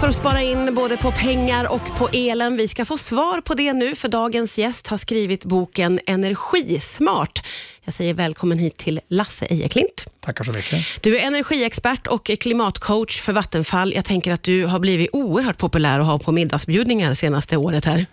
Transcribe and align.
för 0.00 0.08
att 0.08 0.14
spara 0.14 0.42
in 0.42 0.74
både 0.74 0.96
på 0.96 1.10
pengar 1.10 1.72
och 1.72 1.98
på 1.98 2.08
elen. 2.12 2.56
Vi 2.56 2.68
ska 2.68 2.84
få 2.84 2.98
svar 2.98 3.40
på 3.40 3.54
det 3.54 3.72
nu, 3.72 3.94
för 3.94 4.08
dagens 4.08 4.58
gäst 4.58 4.88
har 4.88 4.96
skrivit 4.96 5.44
boken 5.44 6.00
Energismart. 6.06 7.46
Jag 7.84 7.94
säger 7.94 8.14
välkommen 8.14 8.58
hit 8.58 8.76
till 8.76 9.00
Lasse 9.08 9.44
Ejeklint. 9.46 10.06
Tackar 10.20 10.44
så 10.44 10.52
mycket. 10.52 11.02
Du 11.02 11.18
är 11.18 11.26
energiexpert 11.26 12.06
och 12.06 12.30
klimatcoach 12.40 13.20
för 13.20 13.32
Vattenfall. 13.32 13.92
Jag 13.94 14.04
tänker 14.04 14.32
att 14.32 14.42
du 14.42 14.64
har 14.64 14.78
blivit 14.78 15.10
oerhört 15.12 15.58
populär 15.58 16.00
att 16.00 16.06
ha 16.06 16.18
på 16.18 16.32
middagsbjudningar 16.32 17.14
senaste 17.14 17.56
året 17.56 17.84
här. 17.84 18.06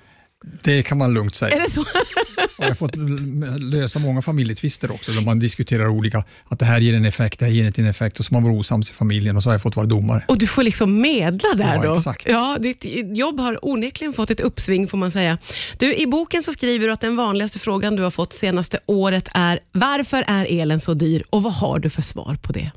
Det 0.63 0.83
kan 0.83 0.97
man 0.97 1.13
lugnt 1.13 1.35
säga. 1.35 1.55
Är 1.55 1.59
det 1.59 1.71
så? 1.71 1.85
Och 2.57 2.63
jag 2.63 2.67
har 2.69 2.75
fått 2.75 2.95
lösa 3.61 3.99
många 3.99 4.21
familjetvister 4.21 4.91
också, 4.91 5.11
där 5.11 5.21
man 5.21 5.39
diskuterar 5.39 5.87
olika, 5.87 6.23
att 6.45 6.59
det 6.59 6.65
här 6.65 6.79
ger 6.81 6.93
en 6.93 7.05
effekt, 7.05 7.39
det 7.39 7.45
här 7.45 7.51
ger 7.51 7.65
inte 7.65 7.81
en 7.81 7.87
effekt, 7.87 8.19
och 8.19 8.25
så 8.25 8.33
man 8.33 8.43
var 8.43 8.51
osams 8.51 8.89
i 8.91 8.93
familjen 8.93 9.37
och 9.37 9.43
så 9.43 9.49
har 9.49 9.53
jag 9.53 9.61
fått 9.61 9.75
vara 9.75 9.85
domare. 9.87 10.23
Och 10.27 10.37
du 10.37 10.47
får 10.47 10.63
liksom 10.63 11.01
medla 11.01 11.49
där 11.57 11.75
Ja, 11.75 11.83
då? 11.83 11.95
exakt. 11.95 12.25
Ja, 12.29 12.57
ditt 12.61 12.85
jobb 13.17 13.39
har 13.39 13.65
onekligen 13.65 14.13
fått 14.13 14.31
ett 14.31 14.39
uppsving 14.39 14.87
får 14.87 14.97
man 14.97 15.11
säga. 15.11 15.37
Du, 15.77 15.95
I 15.95 16.07
boken 16.07 16.43
så 16.43 16.51
skriver 16.51 16.87
du 16.87 16.93
att 16.93 17.01
den 17.01 17.15
vanligaste 17.15 17.59
frågan 17.59 17.95
du 17.95 18.03
har 18.03 18.11
fått 18.11 18.33
senaste 18.33 18.79
året 18.85 19.27
är 19.33 19.59
varför 19.71 20.23
är 20.27 20.45
elen 20.49 20.81
så 20.81 20.93
dyr 20.93 21.23
och 21.29 21.43
vad 21.43 21.53
har 21.53 21.79
du 21.79 21.89
för 21.89 22.01
svar 22.01 22.37
på 22.41 22.53
det? 22.53 22.71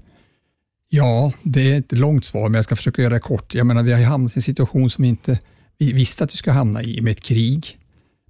Ja, 0.89 1.33
det 1.43 1.73
är 1.73 1.79
ett 1.79 1.93
långt 1.93 2.25
svar, 2.25 2.48
men 2.48 2.55
jag 2.55 2.65
ska 2.65 2.77
försöka 2.77 3.03
göra 3.03 3.15
det 3.15 3.20
kort. 3.20 3.55
Jag 3.55 3.67
menar, 3.67 3.83
vi 3.83 3.93
har 3.93 4.01
hamnat 4.03 4.33
i 4.37 4.39
en 4.39 4.43
situation 4.43 4.91
som 4.91 5.05
inte 5.05 5.39
vi 5.79 5.93
visste 5.93 6.25
att 6.25 6.33
vi 6.33 6.37
skulle 6.37 6.55
hamna 6.55 6.83
i, 6.83 7.01
med 7.01 7.11
ett 7.11 7.20
krig, 7.23 7.79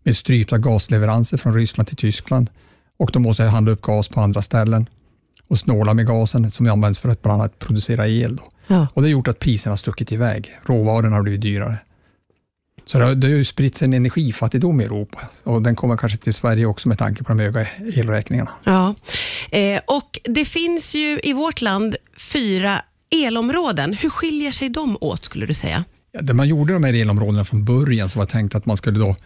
med 0.06 0.16
strypta 0.16 0.58
gasleveranser 0.58 1.36
från 1.36 1.54
Ryssland 1.54 1.88
till 1.88 1.96
Tyskland 1.96 2.50
och 2.96 3.10
de 3.12 3.22
måste 3.22 3.42
handla 3.42 3.72
upp 3.72 3.82
gas 3.82 4.08
på 4.08 4.20
andra 4.20 4.42
ställen 4.42 4.88
och 5.48 5.58
snåla 5.58 5.94
med 5.94 6.06
gasen 6.06 6.50
som 6.50 6.70
används 6.70 6.98
för 6.98 7.08
att 7.08 7.22
bland 7.22 7.40
annat 7.40 7.58
producera 7.58 8.08
el. 8.08 8.36
Då. 8.36 8.42
Ja. 8.66 8.86
Och 8.94 9.02
det 9.02 9.08
har 9.08 9.12
gjort 9.12 9.28
att 9.28 9.38
priserna 9.38 9.72
har 9.72 9.76
stuckit 9.76 10.12
iväg. 10.12 10.50
Råvarorna 10.62 11.16
har 11.16 11.22
blivit 11.22 11.40
dyrare. 11.40 11.78
Så 12.84 12.98
det 12.98 13.04
har, 13.04 13.14
det 13.14 13.26
har 13.26 13.34
ju 13.34 13.44
spritts 13.44 13.82
en 13.82 13.92
energifattigdom 13.92 14.80
i 14.80 14.84
Europa 14.84 15.20
och 15.42 15.62
den 15.62 15.76
kommer 15.76 15.96
kanske 15.96 16.18
till 16.18 16.34
Sverige 16.34 16.66
också 16.66 16.88
med 16.88 16.98
tanke 16.98 17.24
på 17.24 17.32
de 17.32 17.38
höga 17.38 17.66
elräkningarna. 17.94 18.50
Ja. 18.64 18.94
Eh, 19.50 19.80
och 19.86 20.20
Det 20.24 20.44
finns 20.44 20.94
ju 20.94 21.20
i 21.22 21.32
vårt 21.32 21.60
land 21.60 21.96
fyra 22.32 22.82
elområden. 23.10 23.92
Hur 23.92 24.10
skiljer 24.10 24.52
sig 24.52 24.68
de 24.68 24.98
åt 25.00 25.24
skulle 25.24 25.46
du 25.46 25.54
säga? 25.54 25.84
Ja, 26.12 26.20
det 26.22 26.34
man 26.34 26.48
gjorde 26.48 26.72
de 26.72 26.84
här 26.84 26.94
elområdena 26.94 27.44
från 27.44 27.64
början 27.64 28.08
så 28.08 28.18
var 28.18 28.26
tänkt 28.26 28.54
att 28.54 28.66
man 28.66 28.76
skulle 28.76 28.98
då 28.98 29.16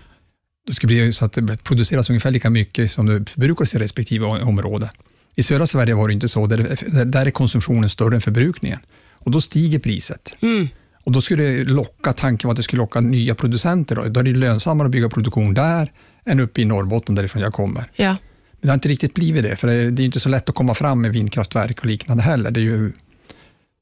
det 0.67 0.73
skulle 0.73 0.89
bli 0.89 1.13
så 1.13 1.25
att 1.25 1.33
det 1.33 1.65
produceras 1.65 2.11
ungefär 2.11 2.31
lika 2.31 2.51
mycket 2.51 2.91
som 2.91 3.07
det 3.07 3.31
förbrukas 3.31 3.75
i 3.75 3.79
respektive 3.79 4.27
område. 4.27 4.91
I 5.35 5.43
södra 5.43 5.67
Sverige 5.67 5.95
var 5.95 6.09
det 6.09 6.15
inte 6.15 6.29
så, 6.29 6.47
där, 6.47 7.05
där 7.05 7.27
är 7.27 7.31
konsumtionen 7.31 7.91
större 7.91 8.15
än 8.15 8.21
förbrukningen 8.21 8.79
och 9.13 9.31
då 9.31 9.41
stiger 9.41 9.79
priset. 9.79 10.35
Mm. 10.41 10.69
Och 11.05 11.13
då 11.13 11.21
skulle 11.21 11.43
det 11.43 11.65
locka, 11.65 12.13
tanken 12.13 12.49
var 12.49 12.53
att 12.53 12.57
det 12.57 12.63
skulle 12.63 12.83
locka 12.83 13.01
nya 13.01 13.35
producenter. 13.35 13.97
Då, 13.97 14.03
då 14.03 14.21
är 14.21 14.25
det 14.25 14.31
lönsammare 14.31 14.87
att 14.87 14.93
bygga 14.93 15.09
produktion 15.09 15.55
där 15.55 15.93
än 16.25 16.41
uppe 16.41 16.61
i 16.61 16.65
Norrbotten 16.65 17.15
därifrån 17.15 17.43
jag 17.43 17.53
kommer. 17.53 17.91
Ja. 17.97 18.17
Men 18.53 18.61
det 18.61 18.69
har 18.69 18.75
inte 18.75 18.89
riktigt 18.89 19.15
blivit 19.15 19.43
det, 19.43 19.57
för 19.57 19.67
det 19.67 20.03
är, 20.03 20.05
inte 20.05 20.21
så 20.21 20.29
lätt 20.29 20.49
att 20.49 20.55
komma 20.55 20.75
fram 20.75 21.01
med 21.01 21.13
vindkraftverk 21.13 21.79
och 21.79 21.87
liknande 21.87 22.23
heller. 22.23 22.51
Det 22.51 22.61
är 22.61 22.63
ju 22.63 22.93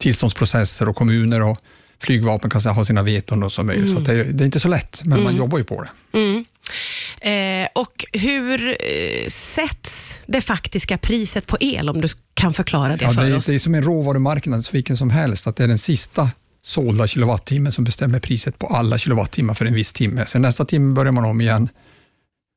tillståndsprocesser 0.01 0.89
och 0.89 0.97
kommuner 0.97 1.43
och 1.43 1.59
flygvapen 2.03 2.51
kan 2.51 2.61
ha 2.75 2.85
sina 2.85 3.03
veton 3.03 3.43
och 3.43 3.53
så 3.53 3.63
möjligt. 3.63 3.91
Så 3.93 3.99
att 3.99 4.05
det, 4.05 4.13
är- 4.13 4.25
det 4.25 4.45
är 4.45 4.47
inte 4.47 4.61
så 4.61 4.69
lätt, 4.69 5.01
men 5.05 5.23
man 5.23 5.37
jobbar 5.37 5.59
ju 5.59 5.65
på 5.65 5.83
det. 5.83 6.19
Mm. 6.19 6.45
Eh, 7.21 7.69
och 7.75 8.05
hur 8.13 8.69
eh, 8.69 9.29
sätts 9.29 10.19
det 10.27 10.41
faktiska 10.41 10.99
priset 10.99 11.47
på 11.47 11.57
el, 11.61 11.89
om 11.89 12.01
du 12.01 12.09
kan 12.35 12.55
förklara 12.55 12.97
det 12.97 13.03
Ja, 13.05 13.11
för 13.11 13.23
det, 13.23 13.29
är, 13.29 13.37
oss? 13.37 13.47
det 13.47 13.55
är 13.55 13.59
som 13.59 13.75
en 13.75 13.83
råvarumarknad, 13.83 14.65
så 14.67 14.73
vilken 14.73 14.97
som 14.97 15.11
helst, 15.11 15.47
att 15.47 15.57
det 15.57 15.65
är 15.65 15.69
den 15.69 15.79
sista 15.79 16.31
sålda 16.63 17.07
kilowattimmen 17.07 17.73
som 17.73 17.85
bestämmer 17.85 18.21
priset 18.21 18.59
på 18.59 18.67
alla 18.67 18.99
kilowattimmar 18.99 19.55
för 19.55 19.65
en 19.67 19.75
viss 19.75 19.93
timme. 19.93 20.27
Sen 20.27 20.43
nästa 20.43 20.65
timme 20.65 20.95
börjar 20.95 21.13
man 21.13 21.25
om 21.25 21.41
igen. 21.41 21.69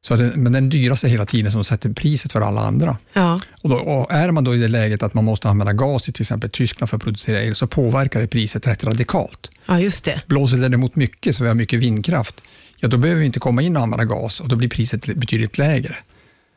Så 0.03 0.16
det, 0.16 0.31
men 0.35 0.52
den 0.52 0.69
dyraste 0.69 1.07
hela 1.07 1.25
tiden 1.25 1.52
som 1.52 1.63
sätter 1.63 1.89
priset 1.89 2.31
för 2.33 2.42
alla 2.42 2.61
andra. 2.61 2.98
Ja. 3.14 3.39
Och, 3.61 3.70
då, 3.70 3.76
och 3.76 4.11
är 4.11 4.31
man 4.31 4.43
då 4.43 4.55
i 4.55 4.58
det 4.58 4.67
läget 4.67 5.03
att 5.03 5.14
man 5.14 5.23
måste 5.23 5.49
använda 5.49 5.73
gas 5.73 6.09
i 6.09 6.11
till 6.11 6.23
exempel 6.23 6.49
Tyskland 6.49 6.89
för 6.89 6.98
att 6.98 7.03
producera 7.03 7.43
el, 7.43 7.55
så 7.55 7.67
påverkar 7.67 8.20
det 8.20 8.27
priset 8.27 8.67
rätt 8.67 8.83
radikalt. 8.83 9.49
ja, 9.65 9.80
just 9.80 10.03
det. 10.03 10.21
Blåser 10.27 10.58
det 10.58 10.64
däremot 10.64 10.95
mycket, 10.95 11.36
så 11.36 11.43
vi 11.43 11.48
har 11.48 11.55
mycket 11.55 11.80
vindkraft, 11.80 12.42
ja 12.77 12.87
då 12.87 12.98
behöver 12.98 13.20
vi 13.20 13.26
inte 13.26 13.39
komma 13.39 13.61
in 13.61 13.77
och 13.77 13.83
använda 13.83 14.05
gas 14.05 14.39
och 14.39 14.48
då 14.48 14.55
blir 14.55 14.70
priset 14.70 15.05
betydligt 15.05 15.58
lägre. 15.58 15.95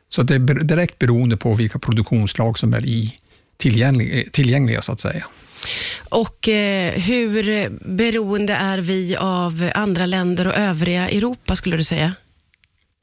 Så 0.09 0.23
det 0.23 0.35
är 0.35 0.63
direkt 0.63 0.99
beroende 0.99 1.37
på 1.37 1.53
vilka 1.53 1.79
produktionsslag 1.79 2.59
som 2.59 2.73
är 2.73 2.85
i 2.85 3.15
tillgängliga, 3.57 4.23
tillgängliga 4.31 4.81
så 4.81 4.91
att 4.91 4.99
säga. 4.99 5.25
Och 6.09 6.49
eh, 6.49 6.93
hur 6.93 7.69
beroende 7.95 8.53
är 8.53 8.77
vi 8.77 9.15
av 9.15 9.71
andra 9.75 10.05
länder 10.05 10.47
och 10.47 10.55
övriga 10.55 11.09
Europa, 11.09 11.55
skulle 11.55 11.77
du 11.77 11.83
säga? 11.83 12.13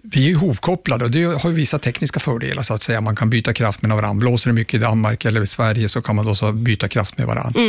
Vi 0.03 0.27
är 0.27 0.31
ihopkopplade 0.31 1.05
och 1.05 1.11
det 1.11 1.25
har 1.25 1.51
vissa 1.51 1.79
tekniska 1.79 2.21
fördelar 2.21 2.63
så 2.63 2.75
att 2.75 2.83
säga. 2.83 3.01
Man 3.01 3.17
kan 3.17 3.31
byta 3.31 3.53
kraft 3.53 3.83
med 3.83 3.91
varandra. 3.97 4.21
Blåser 4.21 4.51
det 4.51 4.55
mycket 4.55 4.75
i 4.75 4.79
Danmark 4.79 5.25
eller 5.25 5.43
i 5.43 5.47
Sverige 5.47 5.89
så 5.89 6.03
kan 6.03 6.17
man 6.17 6.27
då 6.27 6.35
så 6.35 6.53
byta 6.53 6.89
kraft 6.89 7.19
med 7.19 7.27
varandra. 7.27 7.61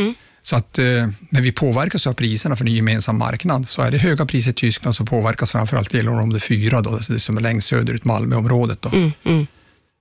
Så 0.42 0.56
att 0.56 0.78
eh, 0.78 0.84
när 1.30 1.40
vi 1.40 1.52
påverkas 1.52 2.06
av 2.06 2.14
priserna 2.14 2.56
för 2.56 2.64
en 2.64 2.72
gemensam 2.74 3.18
marknad, 3.18 3.68
så 3.68 3.82
är 3.82 3.90
det 3.90 3.98
höga 3.98 4.26
priser 4.26 4.50
i 4.50 4.54
Tyskland 4.54 4.96
så 4.96 5.04
påverkas 5.06 5.52
framförallt 5.52 5.94
elområde 5.94 6.40
4, 6.40 6.80
då, 6.80 7.00
det 7.08 7.20
som 7.20 7.36
är 7.36 7.40
längst 7.40 7.68
söderut, 7.68 8.04
Malmöområdet. 8.04 8.82
Då. 8.82 8.88
Mm, 8.88 9.12
mm. 9.24 9.46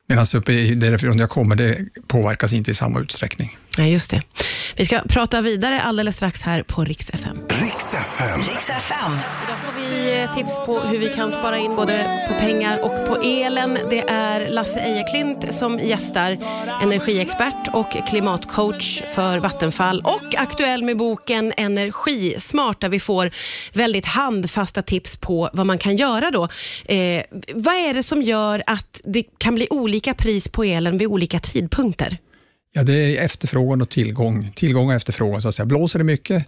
Medan 0.08 0.26
uppe 0.34 0.54
i- 0.54 0.76
därifrån 0.76 1.20
jag 1.20 1.30
kommer, 1.30 1.56
det 1.56 1.78
påverkas 2.08 2.54
inte 2.54 2.72
i 2.72 2.74
samma 2.74 3.00
utsträckning. 3.00 3.58
Ja, 3.78 3.84
just 3.84 4.10
det. 4.10 4.22
Vi 4.76 4.86
ska 4.86 5.00
prata 5.00 5.42
vidare 5.42 5.82
alldeles 5.82 6.16
strax 6.16 6.42
här 6.42 6.64
på 6.64 6.84
Rix 6.84 7.10
FM. 7.10 7.38
Riks 7.50 7.94
FM. 7.94 8.40
Riks 8.40 8.70
FM. 8.70 9.12
Idag 9.44 9.58
får 9.66 9.82
vi 9.82 10.22
eh, 10.22 10.36
tips 10.36 10.56
på 10.66 10.80
hur 10.80 11.00
vi 11.00 11.10
kan 11.10 11.32
spara 11.32 11.58
in 11.58 11.76
både 11.76 12.22
på 12.28 12.34
pengar 12.34 12.84
och 12.84 13.08
på 13.08 13.22
elen. 13.24 13.78
Det 13.90 14.10
är 14.10 14.50
Lasse 14.50 14.80
Ejeklint 14.80 15.54
som 15.54 15.80
gästar, 15.80 16.38
energiexpert 16.82 17.68
och 17.74 18.08
klimatcoach 18.10 19.02
för 19.16 19.38
Vattenfall 19.38 20.02
och 20.02 20.36
aktuell 20.38 20.84
med 20.84 20.98
boken 20.98 21.54
Energismart 21.58 22.82
där 22.82 22.90
vi 22.90 23.00
får 23.00 23.32
väldigt 23.74 24.06
handfasta 24.06 24.82
tips 24.82 25.18
på 25.18 25.50
vad 25.54 25.66
man 25.66 25.78
kan 25.78 25.96
göra 25.96 26.32
då. 26.32 26.44
Eh, 26.86 27.24
vad 27.54 27.76
är 27.76 27.94
det 27.94 28.04
som 28.04 28.22
gör 28.22 28.64
att 28.68 29.02
det 29.04 29.24
kan 29.38 29.56
bli 29.56 29.68
olika 29.70 30.14
pris 30.14 30.48
på 30.48 30.64
elen 30.64 30.98
vid 30.98 31.08
olika 31.08 31.40
tidpunkter? 31.40 32.18
Ja, 32.76 32.84
det 32.84 33.18
är 33.18 33.26
efterfrågan 33.26 33.82
och 33.82 33.90
tillgång. 33.90 34.52
Tillgång 34.56 34.88
och 34.88 34.94
efterfrågan, 34.94 35.42
så 35.42 35.48
att 35.50 35.56
säga. 35.56 35.66
Blåser 35.66 36.00
det 36.00 36.06
mycket, 36.06 36.46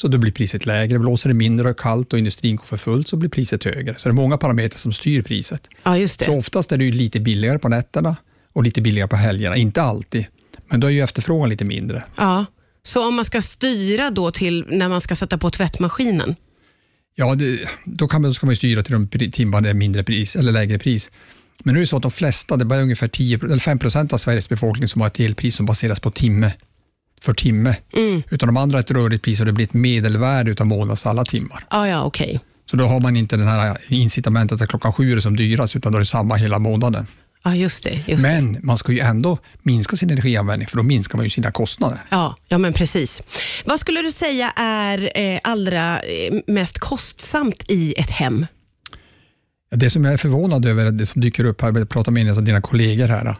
så 0.00 0.08
då 0.08 0.18
blir 0.18 0.32
priset 0.32 0.66
lägre. 0.66 0.98
Blåser 0.98 1.28
det 1.28 1.34
mindre 1.34 1.70
och 1.70 1.78
kallt 1.78 2.12
och 2.12 2.18
industrin 2.18 2.56
går 2.56 2.64
för 2.64 2.76
fullt, 2.76 3.08
så 3.08 3.16
blir 3.16 3.30
priset 3.30 3.64
högre. 3.64 3.94
Så 3.94 4.08
det 4.08 4.12
är 4.12 4.14
många 4.14 4.38
parametrar 4.38 4.78
som 4.78 4.92
styr 4.92 5.22
priset. 5.22 5.68
Ja, 5.82 5.98
just 5.98 6.18
Så 6.20 6.30
det. 6.30 6.38
oftast 6.38 6.72
är 6.72 6.76
det 6.76 6.90
lite 6.90 7.20
billigare 7.20 7.58
på 7.58 7.68
nätterna 7.68 8.16
och 8.52 8.62
lite 8.62 8.80
billigare 8.80 9.08
på 9.08 9.16
helgerna. 9.16 9.56
Inte 9.56 9.82
alltid, 9.82 10.26
men 10.70 10.80
då 10.80 10.86
är 10.86 10.90
ju 10.90 11.00
efterfrågan 11.00 11.48
lite 11.48 11.64
mindre. 11.64 12.04
Ja. 12.16 12.44
Så 12.82 13.08
om 13.08 13.14
man 13.14 13.24
ska 13.24 13.42
styra 13.42 14.10
då 14.10 14.30
till 14.30 14.64
när 14.68 14.88
man 14.88 15.00
ska 15.00 15.16
sätta 15.16 15.38
på 15.38 15.50
tvättmaskinen? 15.50 16.34
Ja, 17.14 17.34
det, 17.34 17.68
då, 17.84 18.08
kan 18.08 18.22
man, 18.22 18.30
då 18.30 18.34
ska 18.34 18.46
man 18.46 18.56
styra 18.56 18.82
till 18.82 18.92
de 19.08 19.30
timmar 19.30 19.60
det 19.60 19.70
är 19.70 19.74
mindre 19.74 20.04
pris 20.04 20.36
eller 20.36 20.52
lägre 20.52 20.78
pris. 20.78 21.10
Men 21.64 21.74
nu 21.74 21.80
är 21.80 21.82
det 21.82 21.86
så 21.86 21.96
att 21.96 22.02
de 22.02 22.10
flesta, 22.10 22.56
det 22.56 22.62
är 22.62 22.66
bara 22.66 22.80
ungefär 22.80 23.08
10, 23.08 23.38
eller 23.44 23.58
5 23.58 23.78
procent 23.78 24.12
av 24.12 24.18
Sveriges 24.18 24.48
befolkning 24.48 24.88
som 24.88 25.00
har 25.00 25.08
ett 25.08 25.20
elpris 25.20 25.56
som 25.56 25.66
baseras 25.66 26.00
på 26.00 26.10
timme 26.10 26.52
för 27.20 27.34
timme. 27.34 27.76
Mm. 27.92 28.22
Utan 28.30 28.46
de 28.46 28.56
andra 28.56 28.76
har 28.76 28.80
ett 28.80 28.90
rörligt 28.90 29.22
pris 29.24 29.40
och 29.40 29.46
det 29.46 29.52
blir 29.52 29.64
ett 29.64 29.74
medelvärde 29.74 30.50
utav 30.50 30.66
månadens 30.66 31.06
alla 31.06 31.24
timmar. 31.24 31.66
Ja, 31.70 31.88
ja, 31.88 32.02
okej. 32.02 32.40
Så 32.70 32.76
då 32.76 32.84
har 32.84 33.00
man 33.00 33.16
inte 33.16 33.36
den 33.36 33.48
här 33.48 33.76
incitamentet 33.88 34.60
att 34.60 34.68
klockan 34.68 34.92
sju 34.92 35.12
är 35.12 35.16
det 35.16 35.22
som 35.22 35.36
dyrast, 35.36 35.76
utan 35.76 35.92
då 35.92 35.98
är 35.98 36.00
det 36.00 36.06
samma 36.06 36.34
hela 36.34 36.58
månaden. 36.58 37.06
Ja, 37.44 37.54
just 37.54 37.84
det. 37.84 38.04
Just 38.06 38.22
det. 38.22 38.28
Men 38.28 38.58
man 38.62 38.78
ska 38.78 38.92
ju 38.92 39.00
ändå 39.00 39.38
minska 39.62 39.96
sin 39.96 40.10
energianvändning, 40.10 40.68
för 40.68 40.76
då 40.76 40.82
minskar 40.82 41.16
man 41.16 41.24
ju 41.26 41.30
sina 41.30 41.50
kostnader. 41.50 41.98
Ja, 42.08 42.36
ja, 42.48 42.58
men 42.58 42.72
precis. 42.72 43.22
Vad 43.64 43.80
skulle 43.80 44.02
du 44.02 44.12
säga 44.12 44.52
är 44.56 45.18
eh, 45.18 45.40
allra 45.44 46.00
eh, 46.00 46.34
mest 46.46 46.78
kostsamt 46.78 47.64
i 47.68 47.94
ett 47.96 48.10
hem? 48.10 48.46
Det 49.70 49.90
som 49.90 50.04
jag 50.04 50.14
är 50.14 50.18
förvånad 50.18 50.66
över, 50.66 50.90
det 50.90 51.06
som 51.06 51.20
dyker 51.20 51.44
upp 51.44 51.62
här, 51.62 51.72
jag 51.78 51.88
pratar 51.88 52.12
med 52.12 52.28
en 52.28 52.36
av 52.36 52.42
dina 52.42 52.60
kollegor 52.60 53.06
här, 53.08 53.34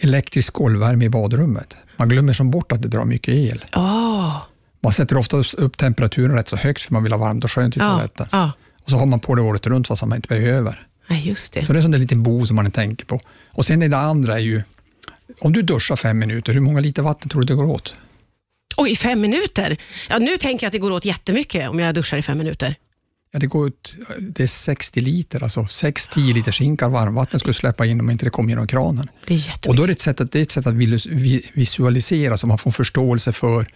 elektrisk 0.00 0.52
golvvärme 0.52 1.04
i 1.04 1.08
badrummet. 1.08 1.76
Man 1.96 2.08
glömmer 2.08 2.32
som 2.32 2.50
bort 2.50 2.72
att 2.72 2.82
det 2.82 2.88
drar 2.88 3.04
mycket 3.04 3.34
el. 3.34 3.64
Åh, 3.76 4.42
Man 4.82 4.92
sätter 4.92 5.16
ofta 5.16 5.36
upp 5.56 5.76
temperaturen 5.76 6.36
rätt 6.36 6.48
så 6.48 6.56
högt 6.56 6.82
för 6.82 6.92
man 6.92 7.02
vill 7.02 7.12
ha 7.12 7.18
varmt 7.18 7.44
och 7.44 7.52
skönt 7.52 7.76
i 7.76 7.80
ja, 7.80 7.90
toaletten. 7.90 8.26
ja. 8.32 8.52
Och 8.84 8.90
så 8.90 8.96
har 8.96 9.06
man 9.06 9.20
på 9.20 9.34
det 9.34 9.42
året 9.42 9.66
runt 9.66 9.88
fast 9.88 10.02
man 10.06 10.16
inte 10.16 10.28
behöver. 10.28 10.86
Ja, 11.08 11.16
just 11.16 11.52
det. 11.52 11.64
Så 11.64 11.72
det 11.72 11.76
är 11.76 11.78
en 11.78 11.82
sån 11.82 11.90
där 11.90 11.98
liten 11.98 12.22
bo 12.22 12.46
som 12.46 12.56
man 12.56 12.66
inte 12.66 12.80
tänker 12.80 13.06
på. 13.06 13.20
Och 13.52 13.64
sen 13.64 13.82
är 13.82 13.88
det 13.88 13.96
andra 13.98 14.34
är 14.34 14.38
ju, 14.38 14.62
om 15.40 15.52
du 15.52 15.62
duschar 15.62 15.96
fem 15.96 16.18
minuter, 16.18 16.52
hur 16.52 16.60
många 16.60 16.80
liter 16.80 17.02
vatten 17.02 17.28
tror 17.28 17.40
du 17.42 17.46
det 17.46 17.54
går 17.54 17.64
åt? 17.64 17.94
Oj, 18.76 18.96
fem 18.96 19.20
minuter? 19.20 19.76
Ja, 20.08 20.18
nu 20.18 20.36
tänker 20.36 20.64
jag 20.64 20.68
att 20.68 20.72
det 20.72 20.78
går 20.78 20.90
åt 20.90 21.04
jättemycket 21.04 21.68
om 21.70 21.78
jag 21.80 21.94
duschar 21.94 22.16
i 22.16 22.22
fem 22.22 22.38
minuter. 22.38 22.74
Ja, 23.32 23.38
det 23.38 23.46
går 23.46 23.68
ut, 23.68 23.96
det 24.18 24.42
är 24.42 24.46
60 24.46 25.00
liter, 25.00 25.42
alltså 25.42 25.60
6-10 25.60 26.34
liters 26.34 26.60
hinkar 26.60 26.88
varmvatten 26.88 27.40
skulle 27.40 27.54
släppa 27.54 27.86
in 27.86 28.00
om 28.00 28.10
inte 28.10 28.26
det 28.26 28.30
kom 28.30 28.48
genom 28.48 28.66
kranen. 28.66 29.08
Det 29.26 29.34
är 29.34 29.68
Och 29.68 29.76
då 29.76 29.82
är 29.82 29.86
det 29.86 29.92
ett 29.92 30.00
sätt 30.00 30.20
att, 30.20 30.32
det 30.32 30.38
är 30.38 30.42
ett 30.42 30.50
sätt 30.50 30.66
att 30.66 30.74
visualisera 31.54 32.36
så 32.36 32.46
man 32.46 32.58
får 32.58 32.70
förståelse 32.70 33.32
för 33.32 33.66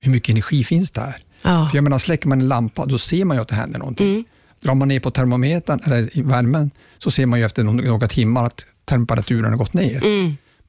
hur 0.00 0.12
mycket 0.12 0.28
energi 0.28 0.64
finns 0.64 0.90
där. 0.90 1.16
Ja. 1.42 1.68
För 1.70 1.76
jag 1.76 1.84
menar, 1.84 1.98
släcker 1.98 2.28
man 2.28 2.40
en 2.40 2.48
lampa, 2.48 2.86
då 2.86 2.98
ser 2.98 3.24
man 3.24 3.36
ju 3.36 3.40
att 3.40 3.48
det 3.48 3.54
händer 3.54 3.78
någonting. 3.78 4.24
Drar 4.62 4.74
man 4.74 4.88
ner 4.88 5.00
på 5.00 5.10
termometern, 5.10 5.80
eller 5.84 6.18
i 6.18 6.22
värmen, 6.22 6.70
så 6.98 7.10
ser 7.10 7.26
man 7.26 7.38
ju 7.38 7.44
efter 7.44 7.64
några 7.64 8.08
timmar 8.08 8.44
att 8.44 8.64
temperaturen 8.84 9.44
har 9.50 9.56
gått 9.58 9.74
ner. 9.74 10.02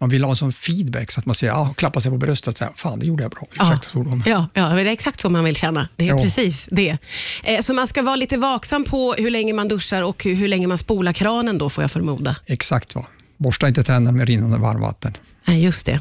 Man 0.01 0.10
vill 0.10 0.24
ha 0.24 0.30
en 0.31 0.36
sån 0.36 0.51
feedback 0.51 1.12
så 1.12 1.19
att 1.19 1.25
man 1.25 1.36
ser, 1.36 1.50
ah, 1.51 1.74
klappar 1.78 2.00
sig 2.01 2.12
på 2.12 2.18
bröstet 2.18 2.48
och 2.48 2.57
säger, 2.57 2.72
fan 2.75 3.00
det 3.00 3.06
gjorde 3.06 3.24
jag 3.24 3.31
bra. 3.31 3.42
Ursäkta 3.51 3.90
svordomen. 3.90 4.24
Ja, 4.25 4.48
ja, 4.54 4.69
det 4.69 4.81
är 4.81 4.86
exakt 4.86 5.19
så 5.19 5.30
man 5.30 5.44
vill 5.44 5.56
känna. 5.56 5.88
Det 5.96 6.04
är 6.10 6.10
Ja. 6.10 6.24
precis 6.24 6.68
det. 6.72 6.98
Eh, 7.44 7.62
Så 7.62 7.74
man 7.74 7.88
ska 7.88 8.01
vara 8.01 8.16
lite 8.16 8.38
vaksam 8.38 8.84
på 8.84 9.13
hur 9.13 9.30
länge 9.31 9.54
man 9.54 9.68
duschar 9.68 10.01
och 10.01 10.24
hur 10.24 10.36
hur 10.36 10.48
länge 10.48 10.68
man 10.68 10.78
spolar 10.78 11.13
kranen 11.13 11.57
då, 11.57 11.69
får 11.69 11.84
jag 11.84 11.92
förmoda. 11.92 12.36
Exakt 12.46 12.96
va. 12.96 13.06
Borsta 13.39 13.68
inte 13.68 13.83
tänderna 13.83 14.18
med 14.18 14.27
rinnande 14.27 14.57
varmvatten. 14.57 15.18
Nej, 15.45 15.63
just 15.63 15.86
det. 15.86 16.00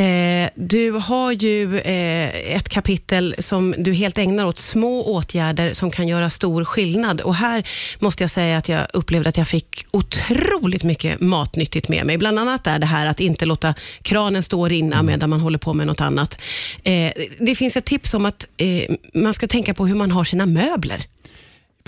Eh, 0.00 0.50
du 0.54 0.90
har 0.90 1.32
ju 1.32 1.78
eh, 1.78 2.56
ett 2.56 2.68
kapitel 2.68 3.34
som 3.38 3.74
du 3.78 3.92
helt 3.92 4.18
ägnar 4.18 4.44
åt 4.44 4.58
små 4.58 5.02
åtgärder 5.02 5.74
som 5.74 5.90
kan 5.90 6.08
göra 6.08 6.30
stor 6.30 6.64
skillnad. 6.64 7.20
Och 7.20 7.34
Här 7.34 7.68
måste 7.98 8.22
jag 8.22 8.30
säga 8.30 8.58
att 8.58 8.68
jag 8.68 8.86
upplevde 8.92 9.28
att 9.28 9.36
jag 9.36 9.48
fick 9.48 9.86
otroligt 9.90 10.82
mycket 10.82 11.20
matnyttigt 11.20 11.88
med 11.88 12.06
mig. 12.06 12.18
Bland 12.18 12.38
annat 12.38 12.66
är 12.66 12.78
det 12.78 12.86
här 12.86 13.06
att 13.06 13.20
inte 13.20 13.44
låta 13.44 13.74
kranen 14.02 14.42
stå 14.42 14.60
och 14.60 14.68
rinna 14.68 15.02
medan 15.02 15.30
man 15.30 15.40
håller 15.40 15.58
på 15.58 15.74
med 15.74 15.86
något 15.86 16.00
annat. 16.00 16.38
Eh, 16.82 17.12
det 17.38 17.54
finns 17.54 17.76
ett 17.76 17.84
tips 17.84 18.14
om 18.14 18.26
att 18.26 18.46
eh, 18.56 18.96
man 19.14 19.34
ska 19.34 19.48
tänka 19.48 19.74
på 19.74 19.86
hur 19.86 19.94
man 19.94 20.10
har 20.10 20.24
sina 20.24 20.46
möbler. 20.46 21.06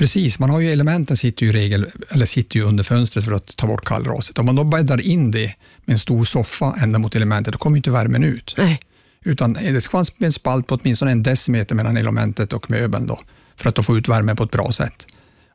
Precis, 0.02 0.38
man 0.38 0.50
har 0.50 0.60
ju 0.60 0.72
elementen 0.72 1.16
sitter 1.16 1.46
ju 1.46 1.52
regel, 1.52 1.86
eller 2.10 2.26
sitter 2.26 2.56
ju 2.56 2.62
under 2.64 2.84
fönstret 2.84 3.24
för 3.24 3.32
att 3.32 3.56
ta 3.56 3.66
bort 3.66 3.84
kallraset. 3.84 4.38
Om 4.38 4.46
man 4.46 4.54
då 4.54 4.64
bäddar 4.64 5.00
in 5.00 5.30
det 5.30 5.54
med 5.84 5.92
en 5.92 5.98
stor 5.98 6.24
soffa 6.24 6.74
ända 6.82 6.98
mot 6.98 7.16
elementet, 7.16 7.52
då 7.52 7.58
kommer 7.58 7.76
inte 7.76 7.90
värmen 7.90 8.24
ut. 8.24 8.54
Nej. 8.58 8.80
Utan 9.24 9.52
det 9.52 9.80
ska 9.80 9.96
vara 9.96 10.06
en 10.18 10.32
spalt 10.32 10.66
på 10.66 10.74
åtminstone 10.74 11.10
en 11.10 11.22
decimeter 11.22 11.74
mellan 11.74 11.96
elementet 11.96 12.52
och 12.52 12.70
möbeln 12.70 13.06
då, 13.06 13.18
för 13.56 13.68
att 13.68 13.74
då 13.74 13.82
få 13.82 13.98
ut 13.98 14.08
värmen 14.08 14.36
på 14.36 14.44
ett 14.44 14.50
bra 14.50 14.72
sätt. 14.72 15.06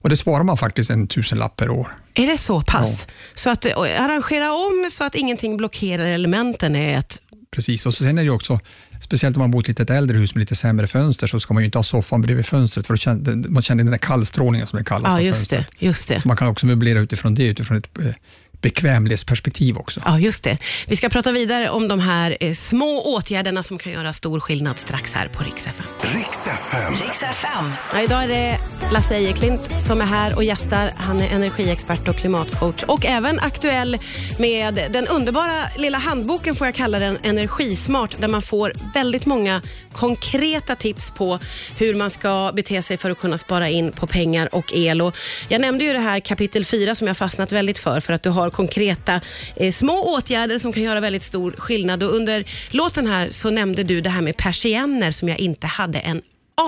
Och 0.01 0.09
det 0.09 0.17
sparar 0.17 0.43
man 0.43 0.57
faktiskt 0.57 0.89
en 0.89 1.07
tusenlapp 1.07 1.55
per 1.55 1.69
år. 1.69 1.97
Är 2.13 2.27
det 2.27 2.37
så 2.37 2.61
pass? 2.61 3.05
Så 3.33 3.49
att 3.49 3.65
eh, 3.65 3.71
arrangera 3.77 4.53
om 4.53 4.89
så 4.91 5.03
att 5.03 5.15
ingenting 5.15 5.57
blockerar 5.57 6.05
elementen 6.05 6.75
är 6.75 6.99
ett 6.99 7.21
Precis, 7.51 7.85
och 7.85 7.93
så 7.93 8.03
sen 8.03 8.17
är 8.17 8.23
det 8.23 8.29
också, 8.29 8.59
speciellt 9.01 9.37
om 9.37 9.41
man 9.41 9.51
bor 9.51 9.61
i 9.61 9.71
ett 9.71 9.79
lite 9.79 9.95
äldre 9.95 10.17
hus 10.17 10.35
med 10.35 10.39
lite 10.39 10.55
sämre 10.55 10.87
fönster, 10.87 11.27
så 11.27 11.39
ska 11.39 11.53
man 11.53 11.63
ju 11.63 11.65
inte 11.65 11.77
ha 11.77 11.83
soffan 11.83 12.21
bredvid 12.21 12.45
fönstret, 12.45 12.87
för 12.87 12.93
då 12.93 12.97
känner, 12.97 13.49
man 13.49 13.63
känner 13.63 13.83
den 13.83 13.91
där 13.91 13.97
kallstrålningen 13.97 14.67
som 14.67 14.79
det 14.79 14.85
kallas. 14.85 15.13
Ja, 15.13 15.21
just 15.21 15.49
det. 15.49 15.65
Just 15.79 16.07
det. 16.07 16.21
Så 16.21 16.27
man 16.27 16.37
kan 16.37 16.47
också 16.47 16.65
möblera 16.65 16.99
utifrån 16.99 17.35
det, 17.35 17.47
utifrån 17.47 17.77
ett 17.77 17.97
eh, 17.99 18.13
bekvämlighetsperspektiv 18.61 19.77
också. 19.77 20.01
Ja, 20.05 20.19
just 20.19 20.43
det. 20.43 20.57
Vi 20.87 20.95
ska 20.95 21.09
prata 21.09 21.31
vidare 21.31 21.69
om 21.69 21.87
de 21.87 21.99
här 21.99 22.37
eh, 22.39 22.53
små 22.53 23.01
åtgärderna 23.01 23.63
som 23.63 23.77
kan 23.77 23.91
göra 23.91 24.13
stor 24.13 24.39
skillnad 24.39 24.79
strax 24.79 25.13
här 25.13 25.27
på 25.27 25.43
Rix 25.43 25.67
FM. 25.67 25.85
Riks 26.01 26.47
FM. 26.47 26.93
Riks 26.93 27.23
FM. 27.23 27.71
Ja, 27.93 28.01
idag 28.01 28.23
är 28.23 28.27
det 28.27 28.59
Lasse 28.91 29.15
Ejeklint 29.15 29.81
som 29.81 30.01
är 30.01 30.05
här 30.05 30.35
och 30.35 30.43
gästar. 30.43 30.93
Han 30.97 31.21
är 31.21 31.29
energiexpert 31.29 32.07
och 32.07 32.15
klimatcoach 32.15 32.83
och 32.83 33.05
även 33.05 33.39
aktuell 33.39 33.97
med 34.39 34.73
den 34.91 35.07
underbara 35.07 35.63
lilla 35.77 35.97
handboken, 35.97 36.55
får 36.55 36.67
jag 36.67 36.75
kalla 36.75 36.99
den, 36.99 37.17
Energismart, 37.23 38.21
där 38.21 38.27
man 38.27 38.41
får 38.41 38.73
väldigt 38.93 39.25
många 39.25 39.61
konkreta 39.93 40.75
tips 40.75 41.11
på 41.11 41.39
hur 41.77 41.95
man 41.95 42.09
ska 42.09 42.51
bete 42.55 42.81
sig 42.81 42.97
för 42.97 43.09
att 43.09 43.17
kunna 43.17 43.37
spara 43.37 43.69
in 43.69 43.91
på 43.91 44.07
pengar 44.07 44.55
och 44.55 44.73
el. 44.73 45.01
Och 45.01 45.15
jag 45.49 45.61
nämnde 45.61 45.83
ju 45.83 45.93
det 45.93 45.99
här 45.99 46.19
kapitel 46.19 46.65
4 46.65 46.95
som 46.95 47.07
jag 47.07 47.17
fastnat 47.17 47.51
väldigt 47.51 47.79
för, 47.79 47.99
för 47.99 48.13
att 48.13 48.23
du 48.23 48.29
har 48.29 48.46
konkreta 48.53 49.21
eh, 49.55 49.71
små 49.71 50.17
åtgärder 50.17 50.59
som 50.59 50.73
kan 50.73 50.83
göra 50.83 50.99
väldigt 50.99 51.23
stor 51.23 51.55
skillnad. 51.57 52.03
Och 52.03 52.15
under 52.15 52.45
låten 52.69 53.07
här 53.07 53.29
så 53.31 53.49
nämnde 53.49 53.83
du 53.83 54.01
det 54.01 54.09
här 54.09 54.21
med 54.21 54.37
persienner 54.37 55.11
som 55.11 55.29
jag 55.29 55.39
inte 55.39 55.67
hade 55.67 55.99
en 55.99 56.21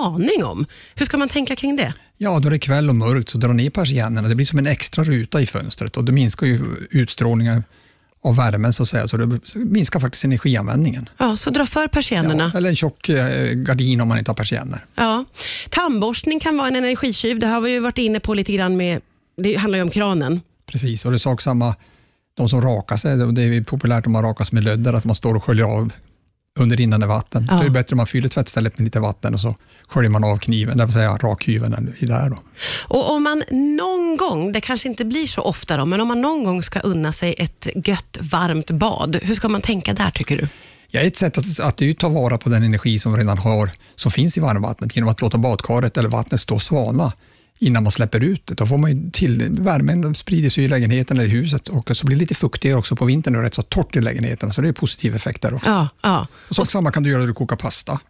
aning 0.04 0.44
om. 0.44 0.66
Hur 0.94 1.06
ska 1.06 1.18
man 1.18 1.28
tänka 1.28 1.56
kring 1.56 1.76
det? 1.76 1.94
Ja, 2.16 2.38
då 2.38 2.48
är 2.48 2.50
det 2.50 2.58
kväll 2.58 2.88
och 2.88 2.94
mörkt, 2.94 3.28
så 3.28 3.38
dra 3.38 3.52
ner 3.52 3.70
persiennerna. 3.70 4.28
Det 4.28 4.34
blir 4.34 4.46
som 4.46 4.58
en 4.58 4.66
extra 4.66 5.04
ruta 5.04 5.40
i 5.40 5.46
fönstret 5.46 5.96
och 5.96 6.04
det 6.04 6.12
minskar 6.12 6.46
ju 6.46 6.60
utstrålningen 6.90 7.64
av 8.22 8.36
värmen, 8.36 8.72
så 8.72 8.82
att 8.82 8.88
säga, 8.88 9.08
så 9.08 9.16
det 9.16 9.40
minskar 9.54 10.00
faktiskt 10.00 10.24
energianvändningen. 10.24 11.08
Ja, 11.18 11.36
så 11.36 11.50
dra 11.50 11.66
för 11.66 11.88
persiennerna. 11.88 12.50
Ja, 12.52 12.58
eller 12.58 12.68
en 12.68 12.76
tjock 12.76 13.08
eh, 13.08 13.52
gardin 13.52 14.00
om 14.00 14.08
man 14.08 14.18
inte 14.18 14.30
har 14.30 14.36
persienner. 14.36 14.84
Ja. 14.94 15.24
Tandborstning 15.70 16.40
kan 16.40 16.56
vara 16.56 16.68
en 16.68 16.76
energitjuv. 16.76 17.38
Det 17.38 17.46
har 17.46 17.60
vi 17.60 17.70
ju 17.70 17.80
varit 17.80 17.98
inne 17.98 18.20
på 18.20 18.34
lite 18.34 18.52
grann 18.52 18.76
med, 18.76 19.00
det 19.36 19.56
handlar 19.56 19.78
ju 19.78 19.82
om 19.82 19.90
kranen. 19.90 20.40
Precis, 20.70 21.04
och 21.04 21.10
det 21.10 21.16
är 21.16 21.18
sak 21.18 21.42
samma, 21.42 21.74
de 22.36 22.48
som 22.48 22.62
rakar 22.62 22.96
sig, 22.96 23.16
det 23.16 23.42
är 23.42 23.62
populärt 23.62 24.06
om 24.06 24.12
man 24.12 24.22
rakas 24.22 24.52
med 24.52 24.64
lödder, 24.64 24.92
att 24.92 25.04
man 25.04 25.14
står 25.14 25.34
och 25.34 25.44
sköljer 25.44 25.64
av 25.64 25.92
under 26.58 26.76
rinnande 26.76 27.06
vatten. 27.06 27.46
Ja. 27.50 27.56
Det 27.56 27.66
är 27.66 27.70
bättre 27.70 27.94
om 27.94 27.96
man 27.96 28.06
fyller 28.06 28.28
tvättstället 28.28 28.78
med 28.78 28.84
lite 28.84 29.00
vatten 29.00 29.34
och 29.34 29.40
så 29.40 29.54
sköljer 29.88 30.10
man 30.10 30.24
av 30.24 30.36
kniven, 30.36 30.78
det 30.78 30.84
vill 30.84 30.94
säga 30.94 31.16
rakhyveln 31.16 31.94
i 31.98 32.06
där. 32.06 32.30
Då. 32.30 32.38
Och 32.88 33.10
om 33.10 33.22
man 33.22 33.42
någon 33.50 34.16
gång, 34.16 34.52
det 34.52 34.60
kanske 34.60 34.88
inte 34.88 35.04
blir 35.04 35.26
så 35.26 35.42
ofta 35.42 35.76
då, 35.76 35.86
men 35.86 36.00
om 36.00 36.08
man 36.08 36.20
någon 36.20 36.44
gång 36.44 36.62
ska 36.62 36.80
unna 36.80 37.12
sig 37.12 37.34
ett 37.38 37.68
gött 37.84 38.18
varmt 38.20 38.70
bad, 38.70 39.18
hur 39.22 39.34
ska 39.34 39.48
man 39.48 39.62
tänka 39.62 39.92
där 39.92 40.10
tycker 40.10 40.36
du? 40.36 40.48
Ja, 40.88 41.00
ett 41.00 41.16
sätt 41.16 41.38
att, 41.38 41.60
att 41.60 41.80
ju 41.80 41.94
ta 41.94 42.08
vara 42.08 42.38
på 42.38 42.48
den 42.48 42.62
energi 42.62 42.98
som 42.98 43.16
redan 43.16 43.38
har, 43.38 43.70
som 43.96 44.10
finns 44.10 44.36
i 44.36 44.40
varmvattnet 44.40 44.96
genom 44.96 45.10
att 45.10 45.20
låta 45.20 45.38
badkaret 45.38 45.96
eller 45.96 46.08
vattnet 46.08 46.40
stå 46.40 46.54
och 46.54 46.62
svalna 46.62 47.12
innan 47.60 47.82
man 47.82 47.92
släpper 47.92 48.24
ut 48.24 48.46
det. 48.46 48.54
Då 48.54 48.66
får 48.66 48.78
man 48.78 49.10
till, 49.10 49.48
värmen 49.50 50.14
sprider 50.14 50.50
sig 50.50 50.64
i 50.64 50.68
lägenheten 50.68 51.16
eller 51.16 51.28
i 51.28 51.30
huset 51.30 51.68
och 51.68 51.96
så 51.96 52.06
blir 52.06 52.16
det 52.16 52.20
lite 52.20 52.34
fuktigare 52.34 52.78
också 52.78 52.96
på 52.96 53.04
vintern 53.04 53.36
och 53.36 53.42
rätt 53.42 53.54
så 53.54 53.62
torrt 53.62 53.96
i 53.96 54.00
lägenheten, 54.00 54.52
så 54.52 54.60
det 54.60 54.68
är 54.68 54.72
positiv 54.72 55.16
effekt 55.16 55.42
där 55.42 55.54
också. 55.54 55.70
Ja, 55.70 55.88
ja. 56.02 56.26
Och 56.48 56.56
så 56.56 56.64
samma 56.64 56.92
kan 56.92 57.02
du 57.02 57.10
göra 57.10 57.20
när 57.20 57.26
du 57.26 57.34
kokar 57.34 57.56
pasta. 57.56 58.00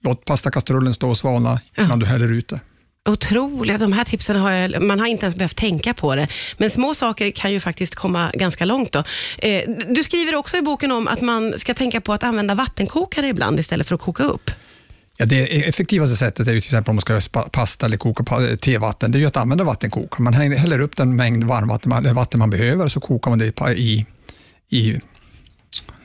Låt 0.00 0.24
pastakastrullen 0.24 0.94
stå 0.94 1.10
och 1.10 1.18
svalna 1.18 1.60
innan 1.78 1.98
du 1.98 2.06
häller 2.06 2.32
ut 2.32 2.48
det. 2.48 2.60
Otroliga, 3.08 3.78
de 3.78 3.92
här 3.92 4.04
tipsen 4.04 4.36
har 4.36 4.50
jag, 4.50 4.82
man 4.82 5.00
har 5.00 5.06
inte 5.06 5.26
ens 5.26 5.36
behövt 5.36 5.56
tänka 5.56 5.94
på 5.94 6.14
det. 6.14 6.28
Men 6.56 6.70
små 6.70 6.94
saker 6.94 7.30
kan 7.30 7.52
ju 7.52 7.60
faktiskt 7.60 7.94
komma 7.94 8.30
ganska 8.34 8.64
långt. 8.64 8.92
Då. 8.92 9.04
Eh, 9.38 9.62
du 9.88 10.04
skriver 10.04 10.34
också 10.34 10.56
i 10.56 10.62
boken 10.62 10.92
om 10.92 11.08
att 11.08 11.20
man 11.20 11.58
ska 11.58 11.74
tänka 11.74 12.00
på 12.00 12.12
att 12.12 12.22
använda 12.22 12.54
vattenkokare 12.54 13.26
ibland 13.26 13.60
istället 13.60 13.88
för 13.88 13.94
att 13.94 14.00
koka 14.00 14.22
upp. 14.22 14.50
Ja, 15.20 15.26
det 15.26 15.68
effektivaste 15.68 16.16
sättet 16.16 16.48
är 16.48 16.52
ju 16.52 16.60
till 16.60 16.68
exempel 16.68 16.90
om 16.90 16.96
man 16.96 17.00
ska 17.00 17.12
göra 17.12 17.48
pasta 17.48 17.86
eller 17.86 17.96
koka 17.96 18.24
pa- 18.24 18.56
tevatten, 18.56 19.12
det 19.12 19.18
är 19.18 19.20
ju 19.20 19.26
att 19.26 19.36
använda 19.36 19.64
vattenkokaren. 19.64 20.24
Man 20.24 20.32
häller 20.34 20.78
upp 20.80 20.96
den 20.96 21.16
mängd 21.16 21.44
varmvatten 21.44 21.88
man, 21.90 22.14
vatten 22.14 22.38
man 22.40 22.50
behöver, 22.50 22.88
så 22.88 23.00
kokar 23.00 23.30
man 23.30 23.38
det 23.38 23.60
i, 23.76 24.06
i, 24.68 25.00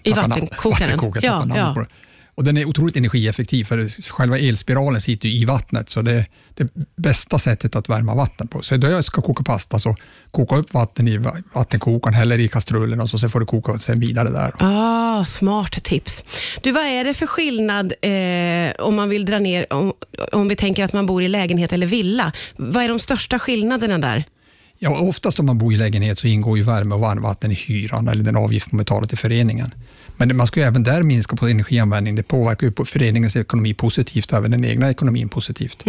I 0.04 0.12
namn- 0.12 0.30
vattenkokaren. 0.30 0.72
vattenkokaren, 0.72 1.50
Ja, 1.56 1.58
ja. 1.76 1.86
Och 2.36 2.44
den 2.44 2.58
är 2.58 2.66
otroligt 2.66 2.98
energieffektiv, 2.98 3.64
för 3.64 4.12
själva 4.12 4.38
elspiralen 4.38 5.02
sitter 5.02 5.28
i 5.28 5.46
vattnet, 5.46 5.90
så 5.90 6.02
det 6.02 6.12
är 6.12 6.26
det 6.56 6.68
bästa 6.96 7.40
sättet 7.40 7.76
att 7.76 7.90
värma 7.90 8.16
vatten 8.16 8.48
på. 8.48 8.62
Så 8.62 8.78
då 8.78 8.88
jag 8.88 9.06
ska 9.06 9.22
koka 9.22 9.44
pasta, 9.44 9.80
så 9.80 9.96
koka 10.32 10.56
upp 10.56 10.74
vatten 10.74 11.08
i 11.08 11.18
va- 11.18 11.38
vattenkokaren, 11.54 12.14
häller 12.14 12.40
i 12.40 12.48
kastrullen 12.48 13.02
och 13.02 13.10
så 13.10 13.20
sen 13.20 13.30
får 13.30 13.40
du 13.40 13.46
koka 13.46 13.80
sen 13.80 14.00
vidare 14.00 14.30
där. 14.30 14.54
Ah, 14.60 15.26
smart 15.26 15.84
tips. 15.84 16.24
Du, 16.64 16.72
vad 16.72 16.84
är 16.86 17.04
det 17.04 17.14
för 17.14 17.28
skillnad 17.28 17.94
eh, 18.02 18.86
om 18.86 18.96
man 18.96 19.10
vill 19.10 19.26
dra 19.26 19.40
ner, 19.40 19.74
om, 19.74 19.94
om 20.32 20.48
vi 20.48 20.56
tänker 20.56 20.84
att 20.84 20.94
man 20.94 21.06
bor 21.06 21.24
i 21.24 21.28
lägenhet 21.28 21.74
eller 21.74 21.88
villa? 21.88 22.32
Vad 22.58 22.84
är 22.84 22.90
de 22.90 23.00
största 23.00 23.40
skillnaderna 23.40 23.98
där? 23.98 24.24
Ja, 24.80 25.00
oftast 25.00 25.40
om 25.40 25.46
man 25.46 25.58
bor 25.58 25.74
i 25.74 25.78
lägenhet 25.78 26.20
så 26.20 26.28
ingår 26.28 26.58
ju 26.58 26.64
värme 26.64 26.96
och 26.96 27.02
varmvatten 27.02 27.52
i 27.52 27.56
hyran 27.56 28.08
eller 28.08 28.24
den 28.24 28.36
avgift 28.36 28.72
man 28.72 28.78
betalar 28.78 29.08
till 29.08 29.18
föreningen. 29.18 29.74
Men 30.26 30.38
man 30.38 30.48
ska 30.48 30.60
ju 30.60 30.66
även 30.66 30.84
där 30.84 31.04
minska 31.04 31.36
på 31.36 31.48
energianvändning. 31.48 32.16
Det 32.16 32.24
påverkar 32.24 32.68
ju 32.68 32.72
på 32.72 32.86
föreningens 32.86 33.36
ekonomi 33.36 33.74
positivt 33.74 34.32
och 34.32 34.38
även 34.38 34.52
den 34.52 34.66
egna 34.66 34.90
ekonomin 34.90 35.30
positivt. 35.30 35.84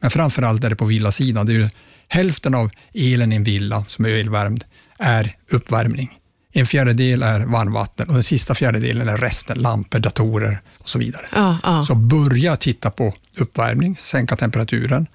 Men 0.00 0.10
framför 0.10 0.42
allt 0.42 0.64
är 0.64 0.70
det 0.70 0.76
på 0.76 0.84
villasidan. 0.84 1.46
Det 1.46 1.52
är 1.52 1.54
ju 1.54 1.68
hälften 2.08 2.54
av 2.54 2.70
elen 2.94 3.32
i 3.32 3.36
en 3.36 3.44
villa 3.44 3.84
som 3.88 4.04
är 4.04 4.08
elvärmd 4.08 4.64
är 4.98 5.34
uppvärmning. 5.50 6.18
En 6.52 6.66
fjärdedel 6.66 7.22
är 7.22 7.40
varmvatten 7.40 8.08
och 8.08 8.14
den 8.14 8.24
sista 8.24 8.54
fjärdedelen 8.54 9.08
är 9.08 9.16
resten, 9.16 9.58
lampor, 9.58 9.98
datorer 9.98 10.60
och 10.78 10.88
så 10.88 10.98
vidare. 10.98 11.26
Ja, 11.34 11.58
ja. 11.62 11.84
Så 11.84 11.94
börja 11.94 12.56
titta 12.56 12.90
på 12.90 13.14
uppvärmning, 13.36 13.98
sänka 14.02 14.36
temperaturen 14.36 15.06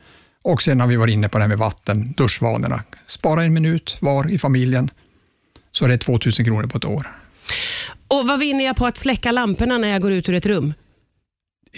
och 0.43 0.62
sen 0.62 0.79
har 0.79 0.88
vi 0.88 0.95
varit 0.95 1.13
inne 1.13 1.29
på 1.29 1.38
det 1.38 1.43
här 1.43 1.50
med 1.50 1.57
vatten, 1.57 2.13
duschvanorna. 2.17 2.83
Spara 3.07 3.43
en 3.43 3.53
minut 3.53 3.97
var 4.00 4.31
i 4.31 4.38
familjen, 4.38 4.89
så 5.71 5.85
är 5.85 5.89
det 5.89 5.97
2000 5.97 6.45
kronor 6.45 6.67
på 6.67 6.77
ett 6.77 6.85
år. 6.85 7.07
Och 8.08 8.28
vad 8.28 8.40
vinner 8.40 8.66
jag 8.66 8.75
på 8.75 8.86
att 8.86 8.98
släcka 8.98 9.32
lamporna 9.32 9.78
när 9.78 9.88
jag 9.88 10.02
går 10.02 10.12
ut 10.12 10.30
ur 10.30 10.34
ett 10.36 10.46
rum? 10.46 10.74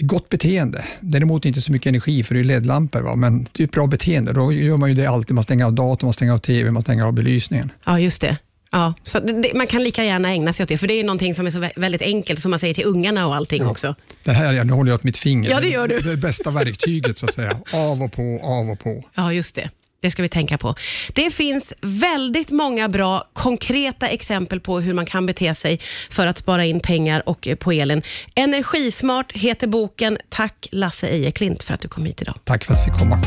Gott 0.00 0.28
beteende, 0.28 0.84
däremot 1.00 1.44
inte 1.44 1.60
så 1.60 1.72
mycket 1.72 1.86
energi 1.86 2.22
för 2.22 2.34
det 2.34 2.40
är 2.40 2.44
LED-lampor, 2.44 3.00
va? 3.00 3.16
men 3.16 3.48
det 3.52 3.62
är 3.62 3.64
ett 3.64 3.72
bra 3.72 3.86
beteende. 3.86 4.32
Då 4.32 4.52
gör 4.52 4.76
man 4.76 4.88
ju 4.88 4.94
det 4.94 5.06
alltid, 5.06 5.34
man 5.34 5.44
stänger 5.44 5.64
av 5.64 5.72
datorn, 5.72 6.06
man 6.06 6.12
stänger 6.14 6.32
av 6.32 6.38
TV, 6.38 6.70
man 6.70 6.82
stänger 6.82 7.04
av 7.04 7.12
belysningen. 7.12 7.72
Ja, 7.84 8.00
just 8.00 8.20
det. 8.20 8.36
Ja, 8.70 8.94
så 9.02 9.20
det, 9.20 9.52
man 9.54 9.66
kan 9.66 9.84
lika 9.84 10.04
gärna 10.04 10.28
ägna 10.30 10.52
sig 10.52 10.62
åt 10.62 10.68
det, 10.68 10.78
för 10.78 10.86
det 10.86 10.94
är 10.94 11.04
någonting 11.04 11.34
som 11.34 11.46
är 11.46 11.50
så 11.50 11.58
vä- 11.58 11.72
väldigt 11.76 12.02
enkelt, 12.02 12.40
som 12.40 12.50
man 12.50 12.60
säger 12.60 12.74
till 12.74 12.84
ungarna 12.86 13.26
och 13.26 13.36
allting 13.36 13.66
också. 13.66 13.94
Det 14.24 14.32
här, 14.32 14.52
ja, 14.52 14.64
nu 14.64 14.72
håller 14.72 14.90
jag 14.90 14.96
upp 14.98 15.04
mitt 15.04 15.18
finger. 15.18 15.50
Ja, 15.50 15.60
det 15.60 15.68
gör 15.68 15.88
du. 15.88 15.98
Det 15.98 16.10
det 16.10 16.16
bästa 16.16 16.50
verktyget 16.50 17.18
så 17.18 17.26
att 17.26 17.34
säga. 17.34 17.56
Av 17.74 18.02
och 18.02 18.12
på, 18.12 18.40
av 18.42 18.70
och 18.70 18.78
på. 18.80 19.04
Ja, 19.14 19.32
just 19.32 19.54
det. 19.54 19.70
Det 20.00 20.10
ska 20.10 20.22
vi 20.22 20.28
tänka 20.28 20.58
på. 20.58 20.74
Det 21.12 21.30
finns 21.30 21.72
väldigt 21.80 22.50
många 22.50 22.88
bra 22.88 23.28
konkreta 23.32 24.08
exempel 24.08 24.60
på 24.60 24.80
hur 24.80 24.94
man 24.94 25.06
kan 25.06 25.26
bete 25.26 25.54
sig 25.54 25.80
för 26.10 26.26
att 26.26 26.38
spara 26.38 26.64
in 26.64 26.80
pengar 26.80 27.28
och 27.28 27.48
eh, 27.48 27.56
på 27.56 27.72
elen. 27.72 28.02
Energismart 28.34 29.32
heter 29.32 29.66
boken. 29.66 30.18
Tack 30.28 30.68
Lasse 30.72 31.08
Ejeklint 31.08 31.62
för 31.62 31.74
att 31.74 31.80
du 31.80 31.88
kom 31.88 32.04
hit 32.04 32.22
idag. 32.22 32.34
Tack 32.44 32.64
för 32.64 32.72
att 32.72 32.86
jag 32.86 32.94
fick 32.94 33.02
komma. 33.02 33.18